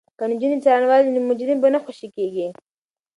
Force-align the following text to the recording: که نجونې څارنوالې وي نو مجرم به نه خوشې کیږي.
که 0.17 0.23
نجونې 0.31 0.57
څارنوالې 0.65 1.05
وي 1.05 1.11
نو 1.15 1.21
مجرم 1.29 1.57
به 1.61 1.69
نه 1.73 1.79
خوشې 1.83 2.07
کیږي. 2.15 2.47